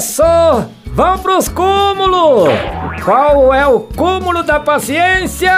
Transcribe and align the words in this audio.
Osso! 0.00 0.22
Vamos 0.86 1.20
pros 1.20 1.48
cúmulos! 1.50 2.48
Qual 3.04 3.52
é 3.52 3.66
o 3.66 3.80
cúmulo 3.80 4.42
da 4.42 4.58
paciência? 4.58 5.52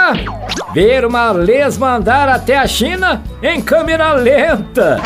Ver 0.75 1.04
uma 1.04 1.30
lesma 1.30 1.95
andar 1.95 2.29
até 2.29 2.58
a 2.58 2.67
China 2.67 3.23
em 3.41 3.63
câmera 3.63 4.15
lenta. 4.15 5.00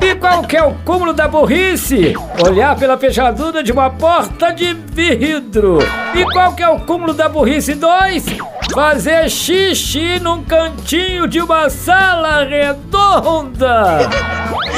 E 0.00 0.14
qual 0.14 0.44
que 0.44 0.56
é 0.56 0.62
o 0.62 0.74
cúmulo 0.84 1.12
da 1.12 1.26
burrice? 1.26 2.14
Olhar 2.46 2.76
pela 2.76 2.96
fechadura 2.96 3.60
de 3.60 3.72
uma 3.72 3.90
porta 3.90 4.52
de 4.52 4.72
vidro. 4.72 5.80
E 6.14 6.24
qual 6.32 6.52
que 6.52 6.62
é 6.62 6.68
o 6.68 6.78
cúmulo 6.78 7.12
da 7.12 7.28
burrice 7.28 7.74
2? 7.74 8.24
Fazer 8.72 9.28
xixi 9.28 10.20
num 10.20 10.44
cantinho 10.44 11.26
de 11.26 11.40
uma 11.40 11.68
sala 11.68 12.44
redonda. 12.44 14.08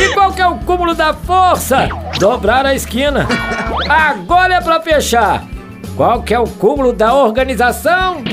E 0.01 0.15
qual 0.15 0.33
que 0.33 0.41
é 0.41 0.47
o 0.47 0.57
cúmulo 0.61 0.95
da 0.95 1.13
força? 1.13 1.91
Dobrar 2.19 2.65
a 2.65 2.75
esquina. 2.75 3.29
Agora 3.93 4.55
é 4.55 4.61
pra 4.61 4.81
fechar. 4.81 5.47
Qual 5.95 6.23
que 6.23 6.33
é 6.33 6.39
o 6.39 6.49
cúmulo 6.49 6.95
da 6.95 7.13
organização? 7.13 8.25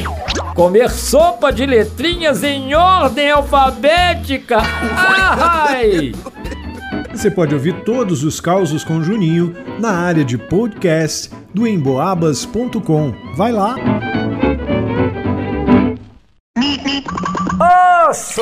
Comer 0.56 0.90
sopa 0.90 1.52
de 1.52 1.66
letrinhas 1.66 2.44
em 2.44 2.74
ordem 2.74 3.30
alfabética. 3.30 4.60
Ai! 4.96 6.14
Você 7.12 7.30
pode 7.30 7.54
ouvir 7.54 7.84
todos 7.84 8.24
os 8.24 8.40
causos 8.40 8.86
com 8.86 9.04
Juninho 9.04 9.54
na 9.78 9.92
área 9.92 10.24
de 10.24 10.38
podcast 10.38 11.30
do 11.54 11.68
emboabas.com. 11.68 13.14
Vai 13.36 13.52
lá! 13.52 13.76
Osso! 18.10 18.42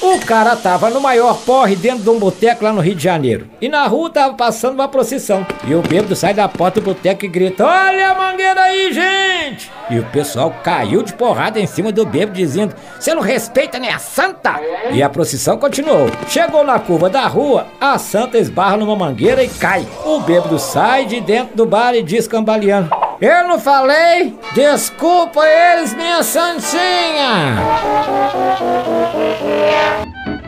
O 0.00 0.20
cara 0.24 0.54
tava 0.54 0.88
no 0.90 1.00
maior 1.00 1.38
porre 1.38 1.74
dentro 1.74 2.04
de 2.04 2.10
um 2.10 2.18
boteco 2.18 2.64
lá 2.64 2.72
no 2.72 2.80
Rio 2.80 2.94
de 2.94 3.02
Janeiro. 3.02 3.48
E 3.60 3.68
na 3.68 3.86
rua 3.86 4.10
tava 4.10 4.34
passando 4.34 4.74
uma 4.74 4.88
procissão. 4.88 5.44
E 5.66 5.74
o 5.74 5.82
bêbado 5.82 6.14
sai 6.14 6.32
da 6.32 6.48
porta 6.48 6.80
do 6.80 6.84
boteco 6.84 7.24
e 7.24 7.28
grita: 7.28 7.66
Olha 7.66 8.10
a 8.10 8.14
mangueira 8.14 8.60
aí, 8.62 8.92
gente! 8.92 9.70
E 9.90 9.98
o 9.98 10.04
pessoal 10.06 10.54
caiu 10.62 11.02
de 11.02 11.12
porrada 11.12 11.58
em 11.58 11.66
cima 11.66 11.90
do 11.90 12.06
bêbado, 12.06 12.36
dizendo: 12.36 12.74
Você 12.98 13.12
não 13.14 13.22
respeita 13.22 13.78
nem 13.78 13.90
a 13.90 13.98
santa? 13.98 14.60
E 14.92 15.02
a 15.02 15.08
procissão 15.08 15.58
continuou. 15.58 16.08
Chegou 16.28 16.64
na 16.64 16.78
curva 16.78 17.10
da 17.10 17.26
rua, 17.26 17.66
a 17.80 17.98
santa 17.98 18.38
esbarra 18.38 18.76
numa 18.76 18.94
mangueira 18.94 19.42
e 19.42 19.48
cai. 19.48 19.86
O 20.04 20.20
bêbado 20.20 20.58
sai 20.58 21.06
de 21.06 21.20
dentro 21.20 21.56
do 21.56 21.66
bar 21.66 21.94
e 21.94 22.02
diz 22.02 22.28
cambaleando: 22.28 22.90
Eu 23.20 23.48
não 23.48 23.58
falei? 23.58 24.34
Desculpa 24.54 25.40
eles, 25.44 25.92
minha 25.94 26.22
santinha! 26.22 27.56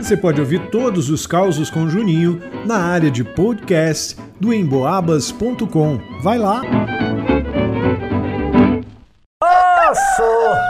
Você 0.03 0.17
pode 0.17 0.41
ouvir 0.41 0.59
todos 0.67 1.09
os 1.11 1.29
causos 1.29 1.71
com 1.71 1.89
Juninho 1.89 2.43
na 2.67 2.77
área 2.77 3.09
de 3.09 3.23
podcast 3.23 4.17
do 4.41 4.53
emboabas.com. 4.53 6.01
Vai 6.21 6.39
lá! 6.39 6.61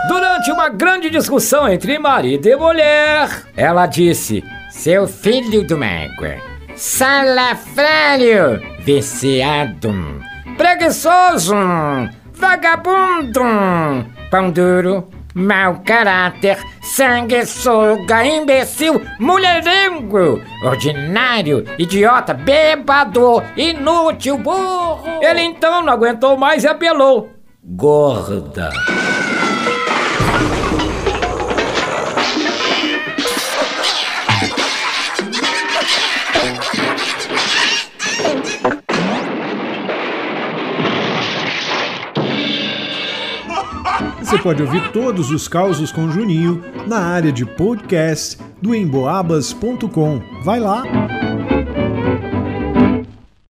Durante 0.07 0.51
uma 0.51 0.69
grande 0.69 1.09
discussão 1.09 1.67
entre 1.67 1.99
marido 1.99 2.47
e 2.47 2.55
mulher, 2.57 3.47
ela 3.57 3.87
disse: 3.87 4.45
Seu 4.71 5.09
filho 5.09 5.67
do 5.67 5.79
mágoa, 5.79 6.37
salafrário, 6.77 8.61
viciado, 8.81 9.95
preguiçoso, 10.59 11.55
vagabundo, 12.35 13.41
pão 14.31 14.51
duro, 14.51 15.09
mau 15.35 15.83
caráter, 15.85 16.59
sanguessuga, 16.81 18.25
imbecil, 18.25 19.01
mulherengo, 19.19 20.43
ordinário, 20.65 21.65
idiota, 21.79 22.35
bêbado, 22.35 23.43
inútil, 23.57 24.39
burro. 24.39 25.21
Ele 25.21 25.43
então 25.43 25.83
não 25.83 25.93
aguentou 25.93 26.37
mais 26.37 26.65
e 26.65 26.69
apelou: 26.69 27.31
Gorda. 27.63 28.71
Você 44.33 44.43
pode 44.43 44.63
ouvir 44.63 44.93
todos 44.93 45.31
os 45.31 45.47
causos 45.47 45.93
com 45.93 46.11
Juninho 46.11 46.65
na 46.87 47.01
área 47.01 47.31
de 47.31 47.45
podcast 47.45 48.39
do 48.63 48.75
emboabas.com. 48.75 50.23
Vai 50.43 50.59
lá! 50.59 51.22